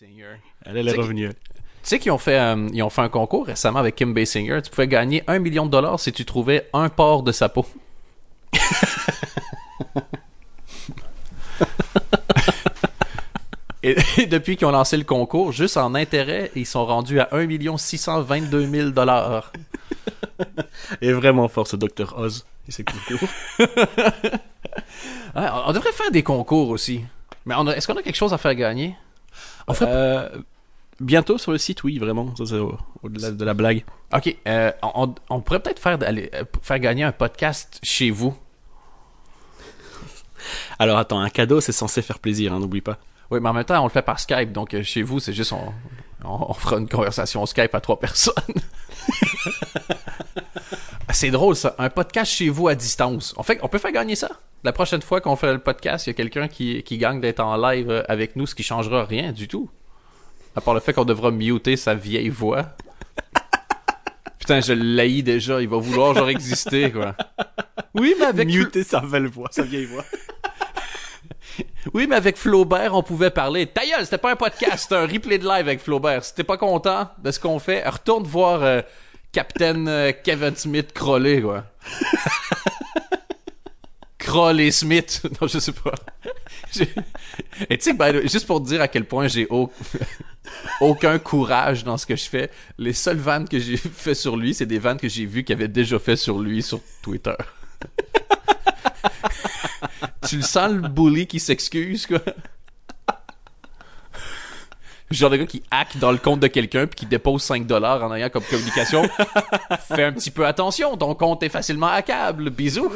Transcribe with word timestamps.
Singer. 0.00 0.40
Elle, 0.64 0.78
elle 0.78 0.88
est 0.88 0.92
revenue. 0.92 1.28
Tu 1.28 1.34
sais 1.82 1.98
qu'ils 1.98 2.10
ont 2.10 2.16
fait, 2.16 2.38
euh, 2.38 2.70
ils 2.72 2.82
ont 2.82 2.88
fait 2.88 3.02
un 3.02 3.10
concours 3.10 3.44
récemment 3.44 3.80
avec 3.80 3.96
Kim 3.96 4.14
Basinger. 4.14 4.62
Tu 4.64 4.70
pouvais 4.70 4.88
gagner 4.88 5.22
un 5.26 5.38
million 5.40 5.66
de 5.66 5.70
dollars 5.70 6.00
si 6.00 6.10
tu 6.10 6.24
trouvais 6.24 6.70
un 6.72 6.88
port 6.88 7.22
de 7.22 7.32
sa 7.32 7.50
peau. 7.50 7.66
et, 13.82 13.94
et 14.16 14.24
depuis 14.24 14.56
qu'ils 14.56 14.66
ont 14.68 14.70
lancé 14.70 14.96
le 14.96 15.04
concours, 15.04 15.52
juste 15.52 15.76
en 15.76 15.94
intérêt, 15.94 16.50
ils 16.54 16.64
sont 16.64 16.86
rendus 16.86 17.20
à 17.20 17.28
1 17.32 17.76
622 17.76 18.70
000 18.70 18.88
dollars. 18.92 19.52
Est 21.02 21.12
vraiment 21.12 21.48
fort, 21.48 21.66
ce 21.66 21.76
Dr. 21.76 22.14
Oz. 22.16 22.46
Et 22.68 22.84
cool. 22.84 23.18
Ah, 25.34 25.64
on 25.68 25.72
devrait 25.72 25.92
faire 25.92 26.10
des 26.10 26.22
concours 26.22 26.70
aussi. 26.70 27.04
Mais 27.44 27.54
est-ce 27.76 27.86
qu'on 27.86 27.96
a 27.96 28.02
quelque 28.02 28.16
chose 28.16 28.32
à 28.32 28.38
faire 28.38 28.54
gagner? 28.54 28.96
Euh, 29.82 30.28
bientôt 31.00 31.38
sur 31.38 31.52
le 31.52 31.58
site, 31.58 31.84
oui, 31.84 31.98
vraiment. 31.98 32.34
Ça, 32.36 32.44
c'est 32.46 32.58
au- 32.58 32.76
au-delà 33.02 33.30
de 33.30 33.44
la 33.44 33.54
blague. 33.54 33.84
Ok, 34.12 34.36
euh, 34.48 34.72
on, 34.82 35.14
on 35.30 35.40
pourrait 35.40 35.60
peut-être 35.60 35.78
faire, 35.78 35.98
aller- 36.02 36.30
euh, 36.34 36.44
faire 36.62 36.78
gagner 36.80 37.04
un 37.04 37.12
podcast 37.12 37.78
chez 37.82 38.10
vous. 38.10 38.36
Alors 40.78 40.98
attends, 40.98 41.20
un 41.20 41.30
cadeau, 41.30 41.60
c'est 41.60 41.72
censé 41.72 42.02
faire 42.02 42.18
plaisir, 42.18 42.52
hein, 42.52 42.58
n'oublie 42.58 42.80
pas. 42.80 42.98
Oui, 43.30 43.38
mais 43.40 43.48
en 43.48 43.52
même 43.52 43.64
temps, 43.64 43.80
on 43.80 43.84
le 43.84 43.90
fait 43.90 44.02
par 44.02 44.18
Skype, 44.18 44.52
donc 44.52 44.80
chez 44.82 45.02
vous, 45.02 45.20
c'est 45.20 45.32
juste 45.32 45.52
on, 45.52 45.72
on, 46.24 46.46
on 46.50 46.54
fera 46.54 46.78
une 46.78 46.88
conversation 46.88 47.44
Skype 47.46 47.72
à 47.74 47.80
trois 47.80 48.00
personnes. 48.00 48.34
c'est 51.12 51.30
drôle 51.30 51.54
ça, 51.56 51.74
un 51.78 51.90
podcast 51.90 52.32
chez 52.32 52.48
vous 52.48 52.66
à 52.68 52.74
distance. 52.74 53.34
On, 53.36 53.42
fait, 53.44 53.60
on 53.62 53.68
peut 53.68 53.78
faire 53.78 53.92
gagner 53.92 54.16
ça? 54.16 54.28
La 54.62 54.72
prochaine 54.72 55.00
fois 55.00 55.20
qu'on 55.20 55.36
fait 55.36 55.52
le 55.52 55.58
podcast, 55.58 56.06
il 56.06 56.10
y 56.10 56.12
a 56.12 56.14
quelqu'un 56.14 56.46
qui, 56.48 56.82
qui 56.82 56.98
gagne 56.98 57.20
d'être 57.20 57.40
en 57.40 57.56
live 57.56 58.04
avec 58.08 58.36
nous, 58.36 58.46
ce 58.46 58.54
qui 58.54 58.62
changera 58.62 59.04
rien 59.04 59.32
du 59.32 59.48
tout. 59.48 59.70
À 60.54 60.60
part 60.60 60.74
le 60.74 60.80
fait 60.80 60.92
qu'on 60.92 61.04
devra 61.04 61.30
muter 61.30 61.76
sa 61.76 61.94
vieille 61.94 62.28
voix. 62.28 62.66
Putain, 64.38 64.60
je 64.60 64.72
l'haïs 64.72 65.22
déjà, 65.22 65.62
il 65.62 65.68
va 65.68 65.78
vouloir 65.78 66.14
genre 66.14 66.28
exister, 66.28 66.90
quoi. 66.90 67.14
Oui, 67.94 68.14
mais 68.18 68.26
avec 68.26 68.48
Muter 68.48 68.84
sa 68.84 69.00
belle 69.00 69.28
voix, 69.28 69.48
sa 69.50 69.62
vieille 69.62 69.86
voix. 69.86 70.04
Oui, 71.94 72.06
mais 72.08 72.16
avec 72.16 72.36
Flaubert, 72.36 72.94
on 72.94 73.02
pouvait 73.02 73.30
parler. 73.30 73.66
Ta 73.66 73.84
gueule, 73.84 74.04
c'était 74.04 74.18
pas 74.18 74.30
un 74.30 74.36
podcast, 74.36 74.84
c'était 74.84 74.96
un 74.96 75.06
replay 75.06 75.38
de 75.38 75.44
live 75.44 75.66
avec 75.66 75.80
Flaubert. 75.80 76.24
Si 76.24 76.34
t'es 76.34 76.44
pas 76.44 76.56
content 76.56 77.08
de 77.22 77.30
ce 77.30 77.40
qu'on 77.40 77.58
fait, 77.58 77.86
retourne 77.88 78.24
voir 78.24 78.62
euh, 78.62 78.82
Captain 79.32 79.86
euh, 79.86 80.12
Kevin 80.24 80.54
Smith 80.56 80.92
crawler, 80.92 81.40
quoi. 81.42 81.64
Crawley 84.30 84.70
Smith. 84.70 85.22
Non, 85.40 85.48
je 85.48 85.58
sais 85.58 85.72
pas. 85.72 85.94
Et 87.68 87.78
tu 87.78 87.96
sais, 87.96 88.28
juste 88.28 88.46
pour 88.46 88.62
te 88.62 88.68
dire 88.68 88.80
à 88.80 88.86
quel 88.88 89.04
point 89.04 89.26
j'ai 89.26 89.46
au- 89.50 89.72
aucun 90.80 91.18
courage 91.18 91.82
dans 91.84 91.96
ce 91.96 92.06
que 92.06 92.14
je 92.14 92.28
fais, 92.28 92.50
les 92.78 92.92
seules 92.92 93.16
vannes 93.18 93.48
que 93.48 93.58
j'ai 93.58 93.76
fait 93.76 94.14
sur 94.14 94.36
lui, 94.36 94.54
c'est 94.54 94.66
des 94.66 94.78
vannes 94.78 94.98
que 94.98 95.08
j'ai 95.08 95.26
vues 95.26 95.42
qu'il 95.42 95.54
avait 95.56 95.68
déjà 95.68 95.98
fait 95.98 96.16
sur 96.16 96.38
lui 96.38 96.62
sur 96.62 96.80
Twitter. 97.02 97.34
tu 100.28 100.36
le 100.36 100.42
sens 100.42 100.70
le 100.72 100.88
bully 100.88 101.26
qui 101.26 101.40
s'excuse, 101.40 102.06
quoi? 102.06 102.20
Le 105.10 105.16
genre 105.16 105.30
de 105.30 105.38
gars 105.38 105.46
qui 105.46 105.62
hack 105.72 105.96
dans 105.98 106.12
le 106.12 106.18
compte 106.18 106.38
de 106.38 106.46
quelqu'un 106.46 106.86
puis 106.86 106.94
qui 107.00 107.06
dépose 107.06 107.42
5 107.42 107.66
dollars 107.66 108.04
en 108.04 108.14
ayant 108.14 108.30
comme 108.30 108.44
communication. 108.44 109.02
Fais 109.88 110.04
un 110.04 110.12
petit 110.12 110.30
peu 110.30 110.46
attention, 110.46 110.96
ton 110.96 111.16
compte 111.16 111.42
est 111.42 111.48
facilement 111.48 111.88
hackable. 111.88 112.50
Bisous. 112.50 112.92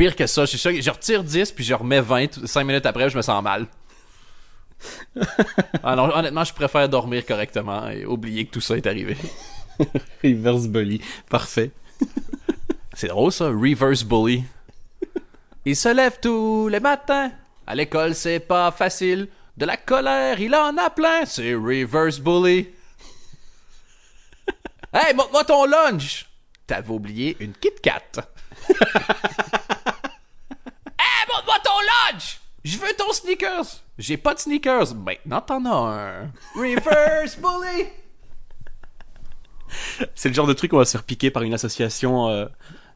Pire 0.00 0.16
que 0.16 0.26
ça, 0.26 0.46
je 0.46 0.56
je 0.56 0.90
retire 0.90 1.22
10 1.22 1.52
puis 1.52 1.62
je 1.62 1.74
remets 1.74 2.00
20 2.00 2.46
5 2.46 2.64
minutes 2.64 2.86
après, 2.86 3.10
je 3.10 3.18
me 3.18 3.20
sens 3.20 3.42
mal. 3.42 3.66
Honnêtement, 5.84 6.42
je 6.42 6.54
préfère 6.54 6.88
dormir 6.88 7.26
correctement 7.26 7.86
et 7.90 8.06
oublier 8.06 8.46
que 8.46 8.52
tout 8.52 8.62
ça 8.62 8.78
est 8.78 8.86
arrivé. 8.86 9.14
Reverse 10.24 10.68
bully. 10.68 11.02
Parfait. 11.28 11.72
C'est 12.94 13.08
drôle 13.08 13.30
ça, 13.30 13.48
reverse 13.48 14.02
bully. 14.02 14.42
Il 15.66 15.76
se 15.76 15.90
lève 15.90 16.18
tous 16.18 16.68
les 16.68 16.80
matins. 16.80 17.30
À 17.66 17.74
l'école, 17.74 18.14
c'est 18.14 18.40
pas 18.40 18.70
facile. 18.70 19.28
De 19.58 19.66
la 19.66 19.76
colère, 19.76 20.40
il 20.40 20.54
en 20.54 20.78
a 20.78 20.88
plein. 20.88 21.26
C'est 21.26 21.52
reverse 21.52 22.18
bully. 22.18 22.68
Hey, 24.94 25.14
montre-moi 25.14 25.44
ton 25.44 25.66
lunch. 25.66 26.26
T'avais 26.66 26.90
oublié 26.90 27.36
une 27.40 27.52
Kit 27.52 27.74
Kat. 27.82 28.00
hey, 30.98 31.26
montre-moi 31.28 31.58
ton 31.64 31.80
lunch. 31.80 32.40
Je 32.64 32.76
veux 32.78 32.92
ton 32.98 33.12
sneakers. 33.12 33.64
J'ai 33.98 34.16
pas 34.16 34.34
de 34.34 34.38
sneakers. 34.40 34.94
Maintenant, 34.94 35.40
t'en 35.40 35.64
as 35.64 35.70
un. 35.94 36.30
Reverse 36.54 37.36
bully. 37.38 37.86
C'est 40.14 40.28
le 40.28 40.34
genre 40.34 40.46
de 40.46 40.52
truc 40.52 40.70
qu'on 40.72 40.78
va 40.78 40.84
se 40.84 40.92
faire 40.92 41.04
piquer 41.04 41.30
par 41.30 41.42
une 41.42 41.54
association 41.54 42.28
euh, 42.28 42.46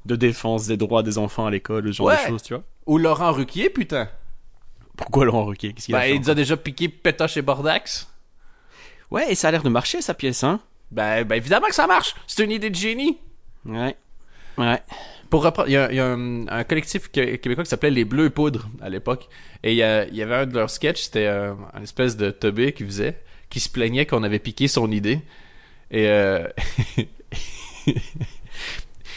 de 0.06 0.16
défense 0.16 0.66
des 0.66 0.76
droits 0.76 1.02
des 1.02 1.18
enfants 1.18 1.46
à 1.46 1.50
l'école, 1.50 1.86
ce 1.86 1.92
genre 1.92 2.08
Ouais. 2.08 2.22
de 2.24 2.28
choses, 2.28 2.42
tu 2.42 2.54
vois. 2.54 2.64
Ou 2.86 2.98
Laurent 2.98 3.32
Ruquier, 3.32 3.70
putain. 3.70 4.08
Pourquoi 4.96 5.24
Laurent 5.24 5.44
Ruquier? 5.46 5.72
Qu'est-ce 5.72 5.86
qu'il 5.86 5.94
a 5.94 5.98
Ben, 5.98 6.04
fait 6.04 6.14
il 6.16 6.20
nous 6.20 6.30
a 6.30 6.34
déjà 6.34 6.56
piqué 6.56 6.88
Pétoche 6.88 7.36
et 7.36 7.42
Bordax. 7.42 8.08
Ouais, 9.10 9.30
et 9.30 9.34
ça 9.34 9.48
a 9.48 9.50
l'air 9.52 9.62
de 9.62 9.68
marcher, 9.68 10.02
sa 10.02 10.14
pièce, 10.14 10.42
hein 10.44 10.60
Ben, 10.90 11.24
ben 11.24 11.36
évidemment 11.36 11.68
que 11.68 11.74
ça 11.74 11.86
marche. 11.86 12.14
C'est 12.26 12.44
une 12.44 12.50
idée 12.50 12.70
de 12.70 12.74
génie. 12.74 13.18
Ouais. 13.64 13.96
Ouais. 14.58 14.82
Pour 15.30 15.50
il 15.66 15.72
y 15.72 15.76
a, 15.76 15.88
un, 16.12 16.64
collectif 16.64 17.10
qué- 17.10 17.38
québécois 17.38 17.64
qui 17.64 17.70
s'appelait 17.70 17.90
Les 17.90 18.04
Bleus 18.04 18.30
Poudres 18.30 18.68
à 18.80 18.88
l'époque. 18.88 19.28
Et 19.62 19.72
il 19.72 19.76
y, 19.76 19.82
avait 19.82 20.34
un 20.34 20.46
de 20.46 20.54
leurs 20.54 20.70
sketchs, 20.70 21.02
c'était 21.02 21.26
euh, 21.26 21.54
un 21.72 21.82
espèce 21.82 22.16
de 22.16 22.30
teubé 22.30 22.72
qui 22.72 22.84
faisait, 22.84 23.20
qui 23.50 23.60
se 23.60 23.68
plaignait 23.68 24.06
qu'on 24.06 24.22
avait 24.22 24.38
piqué 24.38 24.68
son 24.68 24.90
idée. 24.90 25.20
Et 25.90 26.08
euh, 26.08 26.46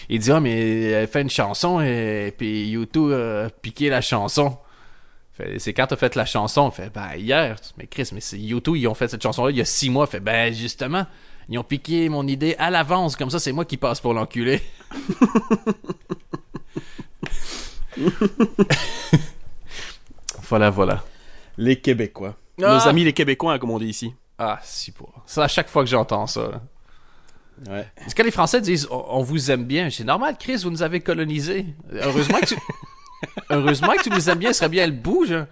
il 0.09 0.19
dit 0.19 0.31
ah 0.31 0.39
mais 0.39 0.81
elle 0.83 1.07
fait 1.07 1.21
une 1.21 1.29
chanson 1.29 1.81
et 1.81 2.33
puis 2.37 2.69
YouTube 2.69 3.11
a 3.11 3.49
piqué 3.49 3.89
la 3.89 4.01
chanson. 4.01 4.57
C'est 5.57 5.73
quand 5.73 5.85
t'as 5.87 5.95
fait 5.95 6.15
la 6.15 6.25
chanson, 6.25 6.71
fait 6.71 6.91
ben 6.91 7.15
hier. 7.15 7.57
Mais 7.77 7.85
Chris, 7.87 8.09
mais 8.11 8.21
c'est 8.21 8.39
YouTube 8.39 8.75
ils 8.75 8.87
ont 8.87 8.95
fait 8.95 9.07
cette 9.07 9.21
chanson 9.21 9.45
là 9.45 9.51
il 9.51 9.57
y 9.57 9.61
a 9.61 9.65
six 9.65 9.89
mois. 9.89 10.07
Fait 10.07 10.19
ben 10.19 10.53
justement 10.53 11.05
ils 11.49 11.57
ont 11.57 11.63
piqué 11.63 12.09
mon 12.09 12.27
idée 12.27 12.55
à 12.59 12.69
l'avance 12.69 13.15
comme 13.15 13.29
ça 13.29 13.39
c'est 13.39 13.51
moi 13.51 13.65
qui 13.65 13.77
passe 13.77 13.99
pour 14.01 14.13
l'enculé. 14.13 14.61
Voilà, 20.49 20.69
voilà. 20.69 21.03
Les 21.57 21.79
Québécois. 21.79 22.35
Ah 22.61 22.75
Nos 22.75 22.87
amis 22.87 23.03
les 23.03 23.13
Québécois, 23.13 23.59
comme 23.59 23.71
on 23.71 23.79
dit 23.79 23.87
ici. 23.87 24.13
Ah, 24.37 24.59
si 24.63 24.91
pour. 24.91 25.23
Ça, 25.25 25.43
à 25.43 25.47
chaque 25.47 25.67
fois 25.67 25.83
que 25.83 25.89
j'entends 25.89 26.27
ça. 26.27 26.41
là. 26.41 26.61
Ouais. 27.67 27.87
Parce 27.97 28.13
que 28.13 28.21
les 28.21 28.31
Français 28.31 28.61
disent 28.61 28.87
on, 28.91 29.23
vous 29.23 29.51
aime 29.51 29.65
bien? 29.65 29.89
C'est 29.89 30.03
normal, 30.03 30.37
Chris, 30.39 30.61
vous 30.63 30.69
nous 30.69 30.83
avez 30.83 31.01
colonisés. 31.01 31.65
Heureusement 31.91 32.39
que 32.39 32.45
tu. 32.45 32.55
Heureusement 33.49 33.93
que 33.93 34.03
tu 34.03 34.09
nous 34.11 34.29
aimes 34.29 34.37
bien, 34.37 34.53
ce 34.53 34.59
serait 34.59 34.69
bien 34.69 34.85
le 34.85 34.93
bout, 34.93 35.25
genre. 35.25 35.45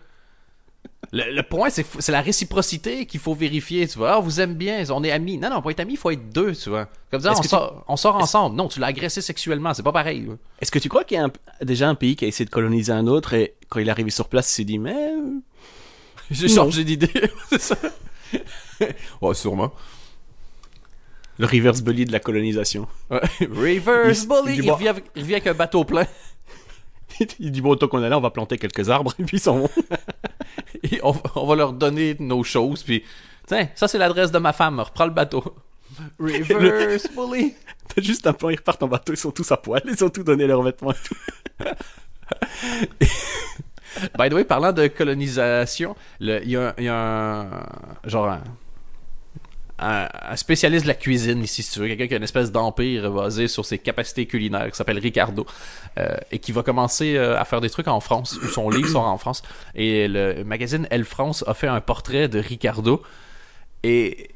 Le, 1.18 1.34
le 1.34 1.44
point, 1.44 1.70
c'est 1.70 2.10
la 2.12 2.20
réciprocité 2.20 3.06
qu'il 3.06 3.22
faut 3.22 3.34
vérifier, 3.34 3.88
tu 3.88 3.98
vois. 3.98 4.16
Ah, 4.16 4.20
vous 4.20 4.42
aime 4.42 4.54
bien, 4.56 4.84
on 4.90 5.02
est 5.02 5.12
amis. 5.12 5.38
Non, 5.38 5.50
non, 5.50 5.62
pour 5.62 5.72
être 5.72 5.80
amis, 5.80 5.94
il 5.94 5.98
faut 5.98 6.12
être 6.12 6.30
deux, 6.30 6.54
tu 6.54 6.70
vois. 6.70 6.90
Comme 7.10 7.22
ça, 7.22 7.32
on 7.38 7.40
tu- 7.40 7.48
sort, 7.48 7.86
on 7.88 7.96
sort 7.96 8.18
ensemble. 8.18 8.58
Non, 8.58 8.68
tu 8.68 8.82
l'as 8.82 8.88
agressé 8.88 9.22
sexuellement, 9.22 9.74
c'est 9.74 9.82
pas 9.84 9.94
pareil. 9.94 10.28
Est-ce 10.60 10.72
que 10.72 10.80
tu 10.80 10.90
crois 10.90 11.06
qu'il 11.06 11.16
y 11.16 11.22
a 11.22 11.24
un- 11.24 11.32
déjà 11.66 11.88
un 11.88 11.96
pays 11.96 12.18
qui 12.18 12.26
a 12.26 12.28
essayé 12.28 12.44
de 12.44 12.50
coloniser 12.50 12.92
un 12.92 13.08
autre 13.08 13.34
et 13.34 13.54
quand 13.70 13.80
il 13.80 13.88
est 13.88 13.92
arrivé 13.92 14.10
sur 14.10 14.28
place, 14.28 14.52
il 14.52 14.56
s'est 14.56 14.64
dit, 14.66 14.78
mais. 14.78 14.94
euh, 14.94 15.40
J'ai 16.32 16.50
changé 16.50 16.84
d'idée, 16.84 17.10
c'est 17.50 17.62
ça. 17.62 17.78
ouais, 19.22 19.34
sûrement. 19.36 19.72
Le 21.38 21.46
reverse 21.46 21.82
bully 21.82 22.04
de 22.04 22.12
la 22.12 22.20
colonisation. 22.20 22.88
Ouais. 23.10 23.22
Reverse 23.40 24.24
Il- 24.24 24.28
bully, 24.28 24.58
il 24.58 24.66
il, 24.66 24.72
revient 24.72 24.88
avec, 24.90 25.06
il 25.16 25.22
revient 25.22 25.36
avec 25.36 25.48
un 25.48 25.54
bateau 25.54 25.86
plein. 25.86 26.08
il 27.40 27.52
dit, 27.52 27.62
bon, 27.62 27.70
autant 27.70 27.88
qu'on 27.88 28.04
est 28.04 28.10
là, 28.10 28.18
on 28.18 28.22
va 28.22 28.32
planter 28.32 28.58
quelques 28.58 28.90
arbres 28.90 29.14
et 29.20 29.24
puis 29.24 29.38
ils 29.38 29.42
s'en 29.42 29.60
vont. 29.60 29.70
Et 30.92 31.00
on, 31.04 31.14
on 31.36 31.46
va 31.46 31.56
leur 31.56 31.74
donner 31.74 32.16
nos 32.20 32.44
choses, 32.44 32.84
puis 32.84 33.04
tiens, 33.48 33.70
ça 33.76 33.88
c'est 33.88 33.98
l'adresse 33.98 34.32
de 34.32 34.40
ma 34.40 34.54
femme, 34.54 34.80
reprends 34.80 35.06
le 35.06 35.12
bateau. 35.12 35.56
Reverse 36.20 37.08
bully. 37.16 37.54
T'as 37.96 38.02
juste 38.02 38.28
un 38.28 38.34
plan, 38.34 38.50
ils 38.50 38.58
repartent 38.58 38.84
en 38.84 38.88
bateau, 38.88 39.14
ils 39.14 39.18
sont 39.18 39.32
tous 39.32 39.50
à 39.52 39.58
poil, 39.58 39.82
ils 39.86 40.04
ont 40.04 40.10
tout 40.10 40.24
donné 40.24 40.48
leurs 40.48 40.62
vêtements 40.62 40.92
et 40.92 40.96
tout. 41.04 41.16
By 44.18 44.30
the 44.30 44.34
way, 44.34 44.44
parlant 44.44 44.74
de 44.74 44.88
colonisation, 44.88 45.96
il 46.20 46.42
y, 46.44 46.52
y 46.52 46.88
a 46.88 47.40
un 47.40 47.66
genre 48.04 48.30
un, 48.30 48.42
un- 49.80 50.36
spécialiste 50.36 50.84
de 50.86 50.88
la 50.90 50.94
cuisine 50.96 51.44
ici, 51.44 51.64
si 51.64 51.72
tu 51.74 51.80
veux, 51.80 51.88
quelqu'un 51.88 52.08
qui 52.08 52.14
a 52.14 52.18
une 52.18 52.24
espèce 52.24 52.52
d'empire 52.52 53.12
basé 53.12 53.48
sur 53.48 53.66
ses 53.66 53.78
capacités 53.80 54.26
culinaires, 54.26 54.70
qui 54.72 54.76
s'appelle 54.78 55.00
Ricardo, 55.00 55.46
euh, 55.98 56.16
et 56.32 56.40
qui 56.40 56.52
va 56.52 56.64
commencer 56.64 57.16
euh, 57.16 57.40
à 57.40 57.46
faire 57.46 57.62
des 57.62 57.70
trucs 57.70 57.88
en 57.88 58.00
France, 58.00 58.38
où 58.44 58.48
son 58.48 58.70
livre 58.70 58.90
sort 58.90 59.04
en 59.06 59.18
France. 59.18 59.42
Et 59.76 60.08
le 60.08 60.44
magazine 60.44 60.88
Elle 60.92 61.06
France 61.06 61.44
a 61.48 61.54
fait 61.54 61.68
un 61.68 61.82
portrait 61.82 62.28
de 62.28 62.40
Ricardo, 62.40 63.02
et 63.84 64.32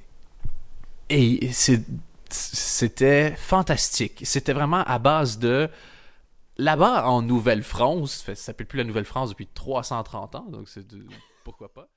et 1.12 1.50
c'était 2.30 3.32
fantastique. 3.36 4.22
C'était 4.24 4.54
vraiment 4.54 4.84
à 4.86 5.00
base 5.00 5.40
de 5.40 5.68
là-bas 6.58 7.06
en 7.08 7.22
Nouvelle-France, 7.24 8.24
ça 8.28 8.36
s'appelle 8.36 8.68
plus 8.68 8.78
la 8.78 8.84
Nouvelle-France 8.84 9.30
depuis 9.32 9.48
330 9.48 10.36
ans, 10.36 10.46
donc 10.50 10.70
c'est 10.70 10.86
pourquoi 11.44 11.70
pas. 11.74 11.90